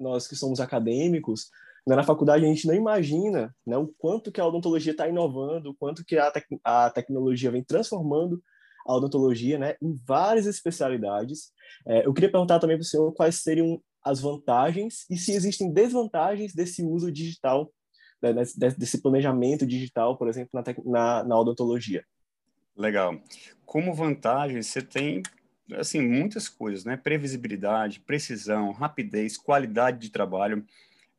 nós 0.00 0.26
que 0.26 0.34
somos 0.34 0.60
acadêmicos, 0.60 1.50
na 1.86 2.02
faculdade 2.04 2.44
a 2.44 2.48
gente 2.48 2.66
não 2.66 2.74
imagina 2.74 3.54
né, 3.66 3.76
o 3.76 3.88
quanto 3.98 4.30
que 4.30 4.40
a 4.40 4.46
odontologia 4.46 4.92
está 4.92 5.08
inovando, 5.08 5.70
o 5.70 5.74
quanto 5.74 6.04
que 6.04 6.16
a, 6.16 6.30
tec 6.30 6.46
a 6.62 6.90
tecnologia 6.90 7.50
vem 7.50 7.64
transformando 7.64 8.42
a 8.86 8.94
odontologia 8.94 9.58
né, 9.58 9.76
em 9.82 9.98
várias 10.06 10.46
especialidades. 10.46 11.52
É, 11.86 12.06
eu 12.06 12.12
queria 12.12 12.30
perguntar 12.30 12.58
também 12.58 12.76
para 12.76 12.82
o 12.82 12.86
senhor 12.86 13.12
quais 13.12 13.42
seriam 13.42 13.80
as 14.04 14.20
vantagens 14.20 15.06
e 15.10 15.16
se 15.16 15.32
existem 15.32 15.72
desvantagens 15.72 16.54
desse 16.54 16.84
uso 16.84 17.10
digital, 17.10 17.72
né, 18.20 18.32
desse 18.32 19.00
planejamento 19.00 19.66
digital, 19.66 20.16
por 20.16 20.28
exemplo, 20.28 20.50
na, 20.52 20.62
na, 20.84 21.24
na 21.24 21.40
odontologia. 21.40 22.04
Legal. 22.76 23.20
Como 23.66 23.94
vantagem, 23.94 24.62
você 24.62 24.80
tem 24.80 25.22
assim 25.74 26.00
muitas 26.00 26.48
coisas, 26.48 26.84
né? 26.84 26.96
Previsibilidade, 26.96 28.00
precisão, 28.00 28.72
rapidez, 28.72 29.36
qualidade 29.36 29.98
de 29.98 30.10
trabalho. 30.10 30.64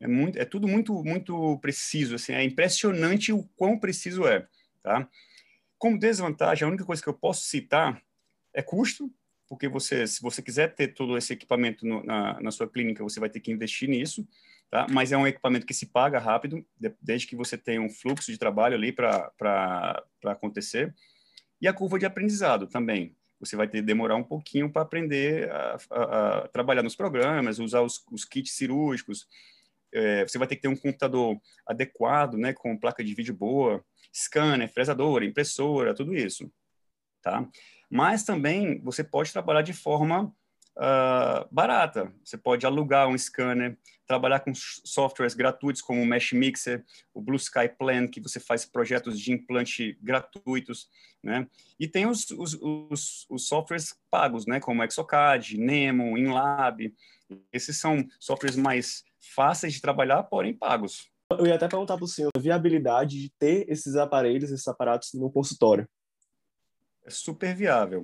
É 0.04 0.06
muito, 0.06 0.38
é 0.38 0.44
tudo 0.44 0.68
muito, 0.68 1.02
muito 1.02 1.58
preciso. 1.60 2.16
Assim, 2.16 2.34
é 2.34 2.44
impressionante 2.44 3.32
o 3.32 3.42
quão 3.56 3.78
preciso 3.78 4.26
é, 4.26 4.46
tá? 4.82 5.08
Como 5.78 5.98
desvantagem, 5.98 6.66
a 6.66 6.68
única 6.68 6.84
coisa 6.84 7.02
que 7.02 7.08
eu 7.08 7.14
posso 7.14 7.46
citar 7.46 8.02
é 8.52 8.60
custo, 8.60 9.10
porque 9.48 9.66
você, 9.66 10.06
se 10.06 10.20
você 10.20 10.42
quiser 10.42 10.74
ter 10.74 10.88
todo 10.88 11.16
esse 11.16 11.32
equipamento 11.32 11.86
no, 11.86 12.04
na, 12.04 12.38
na 12.38 12.50
sua 12.50 12.68
clínica, 12.68 13.02
você 13.02 13.18
vai 13.18 13.30
ter 13.30 13.40
que 13.40 13.50
investir 13.50 13.88
nisso, 13.88 14.28
tá? 14.70 14.86
Mas 14.90 15.10
é 15.10 15.16
um 15.16 15.26
equipamento 15.26 15.64
que 15.64 15.72
se 15.72 15.86
paga 15.86 16.18
rápido, 16.18 16.62
desde 17.00 17.26
que 17.26 17.34
você 17.34 17.56
tenha 17.56 17.80
um 17.80 17.88
fluxo 17.88 18.30
de 18.30 18.36
trabalho 18.36 18.74
ali 18.74 18.92
para 18.92 20.04
acontecer. 20.26 20.94
E 21.62 21.66
a 21.66 21.72
curva 21.72 21.98
de 21.98 22.04
aprendizado 22.04 22.66
também. 22.66 23.16
Você 23.40 23.56
vai 23.56 23.66
ter 23.66 23.78
que 23.78 23.86
demorar 23.86 24.16
um 24.16 24.22
pouquinho 24.22 24.70
para 24.70 24.82
aprender 24.82 25.50
a, 25.50 25.78
a, 25.90 26.38
a, 26.44 26.48
trabalhar 26.48 26.82
nos 26.82 26.94
programas, 26.94 27.58
usar 27.58 27.80
os, 27.80 28.04
os 28.12 28.26
kits 28.26 28.52
cirúrgicos. 28.52 29.26
É, 29.94 30.26
você 30.26 30.38
vai 30.38 30.48
ter 30.48 30.56
que 30.56 30.62
ter 30.62 30.68
um 30.68 30.76
computador 30.76 31.40
adequado, 31.66 32.36
né, 32.36 32.52
com 32.52 32.76
placa 32.76 33.04
de 33.04 33.14
vídeo 33.14 33.34
boa, 33.34 33.84
scanner, 34.12 34.68
fresadora, 34.72 35.24
impressora, 35.24 35.94
tudo 35.94 36.14
isso, 36.14 36.50
tá? 37.22 37.48
Mas 37.88 38.24
também 38.24 38.80
você 38.82 39.04
pode 39.04 39.32
trabalhar 39.32 39.62
de 39.62 39.72
forma 39.72 40.34
uh, 40.76 41.48
barata. 41.50 42.12
Você 42.24 42.36
pode 42.36 42.66
alugar 42.66 43.08
um 43.08 43.16
scanner, 43.16 43.78
trabalhar 44.06 44.40
com 44.40 44.52
softwares 44.54 45.34
gratuitos 45.34 45.82
como 45.82 46.02
o 46.02 46.06
Mesh 46.06 46.32
Mixer, 46.32 46.84
o 47.12 47.20
Blue 47.20 47.36
Sky 47.36 47.68
Plan, 47.78 48.06
que 48.06 48.20
você 48.20 48.38
faz 48.38 48.64
projetos 48.64 49.18
de 49.18 49.32
implante 49.32 49.98
gratuitos, 50.02 50.88
né? 51.22 51.46
E 51.78 51.88
tem 51.88 52.06
os, 52.06 52.30
os, 52.30 52.54
os, 52.54 53.26
os 53.28 53.48
softwares 53.48 53.96
pagos, 54.10 54.46
né? 54.46 54.60
Como 54.60 54.82
Exocad, 54.82 55.56
Nemo, 55.56 56.18
InLab. 56.18 56.92
Esses 57.52 57.78
são 57.78 58.06
softwares 58.20 58.56
mais 58.56 59.04
fáceis 59.32 59.74
de 59.74 59.80
trabalhar, 59.80 60.22
porém 60.24 60.56
pagos. 60.56 61.10
Eu 61.30 61.46
ia 61.46 61.54
até 61.54 61.66
perguntar 61.66 61.96
para 61.96 62.04
o 62.04 62.08
senhor 62.08 62.30
a 62.36 62.40
viabilidade 62.40 63.20
de 63.20 63.30
ter 63.38 63.68
esses 63.68 63.96
aparelhos, 63.96 64.50
esses 64.50 64.68
aparatos 64.68 65.12
no 65.14 65.30
consultório. 65.30 65.88
É 67.04 67.10
super 67.10 67.54
viável. 67.54 68.02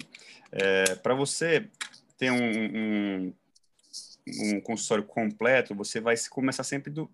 É, 0.53 0.95
para 0.97 1.15
você 1.15 1.71
ter 2.19 2.31
um, 2.31 2.37
um, 2.37 3.35
um, 4.29 4.61
consultório 4.61 5.05
completo, 5.05 5.75
você 5.75 6.01
vai 6.01 6.15
começar 6.29 6.65
sempre 6.65 6.91
do, 6.91 7.11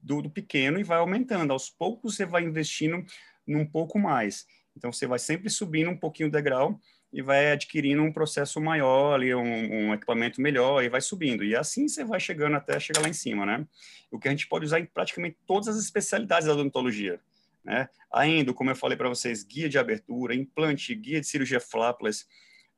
do, 0.00 0.22
do, 0.22 0.30
pequeno 0.30 0.80
e 0.80 0.84
vai 0.84 0.98
aumentando. 0.98 1.52
Aos 1.52 1.70
poucos 1.70 2.16
você 2.16 2.24
vai 2.24 2.42
investindo 2.42 3.04
num 3.46 3.66
pouco 3.66 3.98
mais. 3.98 4.46
Então 4.76 4.92
você 4.92 5.06
vai 5.06 5.18
sempre 5.18 5.50
subindo 5.50 5.90
um 5.90 5.96
pouquinho 5.96 6.28
o 6.28 6.32
degrau 6.32 6.80
e 7.12 7.22
vai 7.22 7.52
adquirindo 7.52 8.02
um 8.02 8.12
processo 8.12 8.60
maior, 8.60 9.14
ali, 9.14 9.34
um, 9.34 9.42
um, 9.42 9.94
equipamento 9.94 10.40
melhor 10.40 10.82
e 10.84 10.88
vai 10.88 11.00
subindo. 11.00 11.42
E 11.42 11.56
assim 11.56 11.88
você 11.88 12.04
vai 12.04 12.20
chegando 12.20 12.56
até 12.56 12.78
chegar 12.78 13.00
lá 13.00 13.08
em 13.08 13.14
cima, 13.14 13.46
né? 13.46 13.66
O 14.10 14.18
que 14.18 14.28
a 14.28 14.30
gente 14.30 14.46
pode 14.46 14.66
usar 14.66 14.80
em 14.80 14.86
praticamente 14.86 15.38
todas 15.46 15.68
as 15.68 15.78
especialidades 15.78 16.46
da 16.46 16.52
odontologia. 16.52 17.18
Né? 17.64 17.88
Ainda, 18.12 18.52
como 18.52 18.70
eu 18.70 18.76
falei 18.76 18.96
para 18.96 19.08
vocês, 19.08 19.42
guia 19.42 19.68
de 19.68 19.78
abertura, 19.78 20.34
implante, 20.34 20.94
guia 20.94 21.20
de 21.20 21.26
cirurgia 21.26 21.60
flapless, 21.60 22.26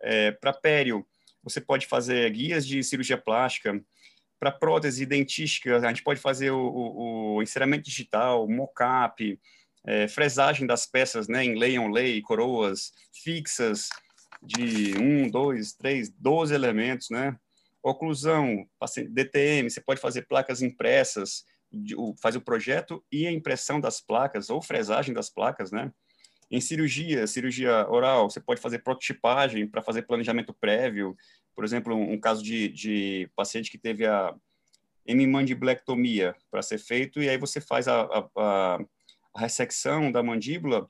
é, 0.01 0.33
para 0.33 0.53
pério, 0.53 1.07
você 1.43 1.61
pode 1.61 1.87
fazer 1.87 2.31
guias 2.31 2.67
de 2.67 2.83
cirurgia 2.83 3.19
plástica. 3.19 3.81
Para 4.39 4.51
prótese 4.51 5.05
dentística, 5.05 5.77
a 5.77 5.89
gente 5.89 6.03
pode 6.03 6.19
fazer 6.19 6.51
o, 6.51 6.59
o, 6.59 7.35
o 7.35 7.43
enceramento 7.43 7.85
digital, 7.85 8.49
mocap, 8.49 9.39
é, 9.85 10.09
fresagem 10.09 10.67
das 10.67 10.87
peças 10.87 11.29
né, 11.29 11.45
em 11.45 11.59
lay 11.59 11.79
on 11.79 11.89
lay, 11.89 12.21
coroas 12.23 12.93
fixas 13.13 13.89
de 14.43 14.97
um, 14.99 15.29
dois, 15.29 15.73
três, 15.73 16.11
doze 16.11 16.55
elementos, 16.55 17.11
né? 17.11 17.37
Oclusão, 17.83 18.67
DTM, 19.11 19.71
você 19.71 19.81
pode 19.81 20.01
fazer 20.01 20.23
placas 20.23 20.61
impressas, 20.61 21.45
fazer 22.21 22.39
o 22.39 22.43
projeto 22.43 23.05
e 23.11 23.27
a 23.27 23.33
impressão 23.33 23.81
das 23.81 24.01
placas, 24.01 24.51
ou 24.51 24.61
fresagem 24.61 25.15
das 25.15 25.31
placas, 25.31 25.71
né? 25.71 25.91
Em 26.51 26.61
cirurgia, 26.61 27.27
cirurgia 27.27 27.89
oral, 27.89 28.29
você 28.29 28.41
pode 28.41 28.61
fazer 28.61 28.81
prototipagem 28.81 29.67
para 29.69 29.81
fazer 29.81 30.03
planejamento 30.03 30.53
prévio. 30.53 31.17
Por 31.55 31.65
exemplo, 31.65 31.95
um, 31.95 32.19
caso 32.19 32.43
de, 32.43 32.69
de 32.69 33.31
paciente 33.37 33.71
que 33.71 33.79
teve 33.79 34.05
a 34.05 34.35
hemimandiblectomia 35.07 36.35
para 36.51 36.63
ser 36.63 36.79
feito, 36.79 37.23
e 37.23 37.29
aí 37.29 37.39
você 37.39 37.61
faz 37.61 37.87
a, 37.87 38.03
a, 38.03 38.81
a 39.35 39.41
ressecção 39.41 40.11
da 40.11 40.23
mandíbula 40.23 40.89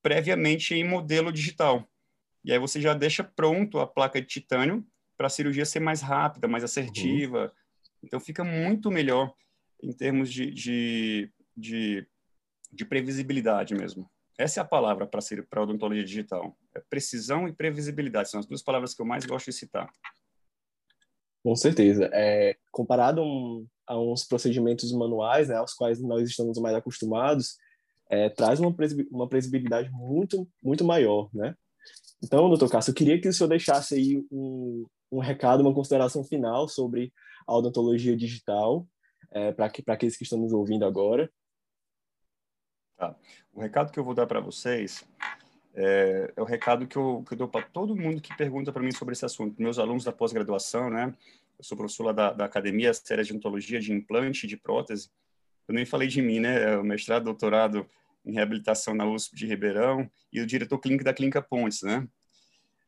previamente 0.00 0.74
em 0.74 0.84
modelo 0.84 1.32
digital. 1.32 1.89
E 2.44 2.52
aí 2.52 2.58
você 2.58 2.80
já 2.80 2.94
deixa 2.94 3.22
pronto 3.22 3.78
a 3.78 3.86
placa 3.86 4.20
de 4.20 4.26
titânio 4.26 4.84
para 5.16 5.26
a 5.26 5.30
cirurgia 5.30 5.64
ser 5.64 5.80
mais 5.80 6.00
rápida, 6.00 6.48
mais 6.48 6.64
assertiva. 6.64 7.44
Uhum. 7.44 7.50
Então 8.04 8.20
fica 8.20 8.42
muito 8.42 8.90
melhor 8.90 9.32
em 9.82 9.92
termos 9.92 10.32
de, 10.32 10.50
de, 10.50 11.30
de, 11.56 12.06
de 12.72 12.84
previsibilidade 12.84 13.74
mesmo. 13.74 14.10
Essa 14.38 14.60
é 14.60 14.62
a 14.62 14.66
palavra 14.66 15.06
para 15.06 15.20
a 15.20 15.62
odontologia 15.62 16.04
digital. 16.04 16.56
É 16.74 16.80
precisão 16.88 17.46
e 17.46 17.52
previsibilidade. 17.52 18.30
São 18.30 18.40
as 18.40 18.46
duas 18.46 18.62
palavras 18.62 18.94
que 18.94 19.02
eu 19.02 19.06
mais 19.06 19.26
gosto 19.26 19.46
de 19.46 19.52
citar. 19.52 19.90
Com 21.42 21.54
certeza. 21.54 22.08
É, 22.12 22.56
comparado 22.70 23.22
um, 23.22 23.66
a 23.86 23.98
uns 23.98 24.24
procedimentos 24.24 24.90
manuais, 24.92 25.48
né, 25.48 25.56
aos 25.56 25.74
quais 25.74 26.00
nós 26.00 26.28
estamos 26.28 26.58
mais 26.58 26.74
acostumados, 26.74 27.56
é, 28.08 28.28
traz 28.30 28.60
uma, 28.60 28.74
uma 29.10 29.28
previsibilidade 29.28 29.90
muito, 29.90 30.48
muito 30.62 30.84
maior, 30.84 31.28
né? 31.34 31.54
Então, 32.22 32.48
doutor 32.48 32.70
Cássio, 32.70 32.90
eu 32.90 32.94
queria 32.94 33.20
que 33.20 33.28
o 33.28 33.32
senhor 33.32 33.48
deixasse 33.48 33.94
aí 33.94 34.22
um, 34.30 34.86
um 35.10 35.18
recado, 35.18 35.60
uma 35.62 35.74
consideração 35.74 36.22
final 36.22 36.68
sobre 36.68 37.12
a 37.46 37.56
odontologia 37.56 38.16
digital, 38.16 38.86
é, 39.32 39.52
para 39.52 39.66
aqueles 39.66 40.16
que 40.16 40.24
estão 40.24 40.38
nos 40.38 40.52
ouvindo 40.52 40.84
agora, 40.84 41.30
Tá. 43.00 43.16
O 43.54 43.62
recado 43.62 43.90
que 43.90 43.98
eu 43.98 44.04
vou 44.04 44.12
dar 44.12 44.26
para 44.26 44.40
vocês 44.40 45.08
é, 45.74 46.30
é, 46.36 46.42
o 46.42 46.44
recado 46.44 46.86
que 46.86 46.98
eu, 46.98 47.24
que 47.26 47.32
eu 47.32 47.38
dou 47.38 47.48
para 47.48 47.64
todo 47.64 47.96
mundo 47.96 48.20
que 48.20 48.36
pergunta 48.36 48.70
para 48.70 48.82
mim 48.82 48.92
sobre 48.92 49.14
esse 49.14 49.24
assunto. 49.24 49.56
Meus 49.58 49.78
alunos 49.78 50.04
da 50.04 50.12
pós-graduação, 50.12 50.90
né? 50.90 51.14
Eu 51.58 51.64
sou 51.64 51.78
professor 51.78 52.12
da, 52.12 52.30
da 52.30 52.44
Academia 52.44 52.92
Séria 52.92 53.24
de 53.24 53.32
Odontologia 53.32 53.80
de 53.80 53.90
Implante 53.90 54.46
de 54.46 54.54
Prótese. 54.54 55.08
Eu 55.66 55.74
nem 55.74 55.86
falei 55.86 56.08
de 56.08 56.20
mim, 56.20 56.40
né? 56.40 56.74
É 56.74 56.76
o 56.76 56.84
mestrado, 56.84 57.24
doutorado 57.24 57.88
em 58.24 58.32
reabilitação 58.32 58.94
na 58.94 59.06
USP 59.06 59.36
de 59.36 59.46
Ribeirão 59.46 60.10
e 60.32 60.40
o 60.40 60.46
diretor 60.46 60.78
clínico 60.78 61.04
da 61.04 61.14
Clínica 61.14 61.42
Pontes, 61.42 61.82
né? 61.82 62.06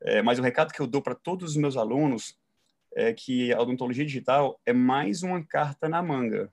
É, 0.00 0.20
mas 0.20 0.38
o 0.38 0.42
recado 0.42 0.72
que 0.72 0.80
eu 0.80 0.86
dou 0.86 1.00
para 1.00 1.14
todos 1.14 1.52
os 1.52 1.56
meus 1.56 1.76
alunos 1.76 2.36
é 2.94 3.12
que 3.12 3.52
a 3.52 3.60
odontologia 3.60 4.04
digital 4.04 4.60
é 4.66 4.72
mais 4.72 5.22
uma 5.22 5.44
carta 5.44 5.88
na 5.88 6.02
manga. 6.02 6.52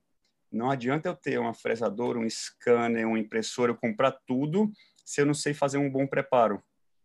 Não 0.51 0.69
adianta 0.69 1.09
eu 1.09 1.15
ter 1.15 1.39
uma 1.39 1.53
fresadora, 1.53 2.17
um 2.17 2.29
scanner, 2.29 3.07
uma 3.07 3.19
impressora, 3.19 3.71
eu 3.71 3.75
comprar 3.75 4.11
tudo 4.25 4.71
se 5.05 5.21
eu 5.21 5.25
não 5.25 5.33
sei 5.33 5.53
fazer 5.53 5.77
um 5.77 5.89
bom 5.89 6.07
preparo, 6.07 6.63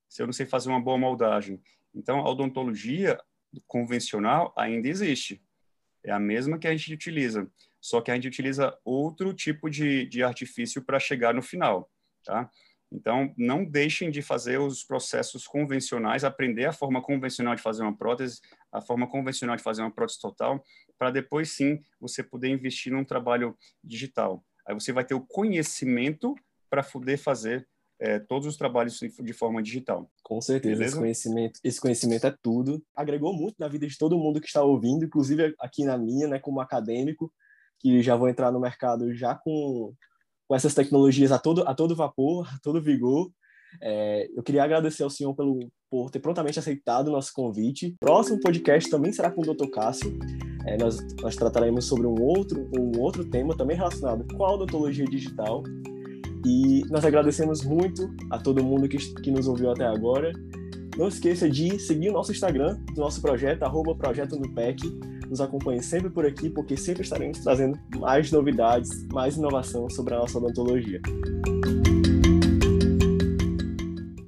se 0.08 0.22
eu 0.22 0.26
não 0.26 0.32
sei 0.32 0.46
fazer 0.46 0.68
uma 0.68 0.80
boa 0.80 0.98
moldagem. 0.98 1.60
Então, 1.94 2.20
a 2.20 2.30
odontologia 2.30 3.18
convencional 3.66 4.52
ainda 4.56 4.88
existe. 4.88 5.42
É 6.02 6.12
a 6.12 6.18
mesma 6.18 6.58
que 6.58 6.68
a 6.68 6.70
gente 6.76 6.92
utiliza, 6.92 7.50
só 7.84 8.00
que 8.00 8.10
a 8.10 8.14
gente 8.14 8.26
utiliza 8.26 8.74
outro 8.82 9.34
tipo 9.34 9.68
de, 9.68 10.06
de 10.06 10.22
artifício 10.22 10.82
para 10.82 10.98
chegar 10.98 11.34
no 11.34 11.42
final, 11.42 11.90
tá? 12.24 12.50
Então, 12.90 13.34
não 13.36 13.62
deixem 13.62 14.10
de 14.10 14.22
fazer 14.22 14.58
os 14.58 14.82
processos 14.82 15.46
convencionais, 15.46 16.24
aprender 16.24 16.64
a 16.64 16.72
forma 16.72 17.02
convencional 17.02 17.54
de 17.54 17.60
fazer 17.60 17.82
uma 17.82 17.94
prótese, 17.94 18.40
a 18.72 18.80
forma 18.80 19.06
convencional 19.06 19.54
de 19.54 19.62
fazer 19.62 19.82
uma 19.82 19.90
prótese 19.90 20.18
total, 20.18 20.64
para 20.98 21.10
depois 21.10 21.50
sim 21.50 21.78
você 22.00 22.22
poder 22.22 22.48
investir 22.48 22.90
num 22.90 23.04
trabalho 23.04 23.54
digital. 23.82 24.42
Aí 24.66 24.72
você 24.72 24.90
vai 24.90 25.04
ter 25.04 25.14
o 25.14 25.20
conhecimento 25.20 26.34
para 26.70 26.82
poder 26.82 27.18
fazer 27.18 27.68
é, 28.00 28.18
todos 28.18 28.48
os 28.48 28.56
trabalhos 28.56 28.98
de 28.98 29.32
forma 29.34 29.62
digital. 29.62 30.10
Com 30.22 30.40
certeza, 30.40 30.82
esse 30.82 30.96
conhecimento, 30.96 31.60
esse 31.62 31.78
conhecimento 31.78 32.26
é 32.26 32.34
tudo. 32.40 32.82
Agregou 32.96 33.34
muito 33.34 33.56
na 33.58 33.68
vida 33.68 33.86
de 33.86 33.98
todo 33.98 34.18
mundo 34.18 34.40
que 34.40 34.46
está 34.46 34.62
ouvindo, 34.62 35.04
inclusive 35.04 35.54
aqui 35.60 35.84
na 35.84 35.98
minha, 35.98 36.26
né, 36.26 36.38
como 36.38 36.62
acadêmico, 36.62 37.30
que 37.84 38.02
já 38.02 38.16
vou 38.16 38.30
entrar 38.30 38.50
no 38.50 38.58
mercado 38.58 39.12
já 39.12 39.34
com, 39.34 39.92
com 40.48 40.56
essas 40.56 40.72
tecnologias 40.72 41.30
a 41.30 41.38
todo, 41.38 41.68
a 41.68 41.74
todo 41.74 41.94
vapor, 41.94 42.48
a 42.48 42.58
todo 42.62 42.80
vigor. 42.80 43.30
É, 43.78 44.26
eu 44.34 44.42
queria 44.42 44.64
agradecer 44.64 45.02
ao 45.02 45.10
senhor 45.10 45.34
pelo, 45.34 45.58
por 45.90 46.10
ter 46.10 46.18
prontamente 46.18 46.58
aceitado 46.58 47.08
o 47.08 47.12
nosso 47.12 47.30
convite. 47.34 47.94
Próximo 48.00 48.40
podcast 48.40 48.88
também 48.88 49.12
será 49.12 49.30
com 49.30 49.42
o 49.42 49.54
Dr. 49.54 49.68
Cássio. 49.68 50.18
É, 50.66 50.78
nós, 50.78 50.96
nós 51.20 51.36
trataremos 51.36 51.84
sobre 51.84 52.06
um 52.06 52.14
outro, 52.22 52.70
um 52.74 52.98
outro 52.98 53.22
tema 53.22 53.54
também 53.54 53.76
relacionado 53.76 54.26
com 54.34 54.42
a 54.42 54.54
odontologia 54.54 55.04
digital. 55.04 55.62
E 56.46 56.84
nós 56.88 57.04
agradecemos 57.04 57.62
muito 57.64 58.10
a 58.30 58.38
todo 58.38 58.64
mundo 58.64 58.88
que, 58.88 58.96
que 58.96 59.30
nos 59.30 59.46
ouviu 59.46 59.70
até 59.70 59.84
agora. 59.84 60.32
Não 60.96 61.08
esqueça 61.08 61.50
de 61.50 61.78
seguir 61.78 62.08
o 62.08 62.12
nosso 62.12 62.32
Instagram, 62.32 62.78
do 62.94 63.00
nosso 63.02 63.20
projeto, 63.20 63.62
arroba 63.62 63.94
Projeto 63.94 64.38
no 64.38 64.54
PEC. 64.54 64.80
Nos 65.34 65.40
acompanhe 65.40 65.82
sempre 65.82 66.10
por 66.10 66.24
aqui, 66.24 66.48
porque 66.48 66.76
sempre 66.76 67.02
estaremos 67.02 67.40
trazendo 67.40 67.76
mais 67.98 68.30
novidades, 68.30 68.88
mais 69.08 69.36
inovação 69.36 69.90
sobre 69.90 70.14
a 70.14 70.18
nossa 70.18 70.38
odontologia. 70.38 71.00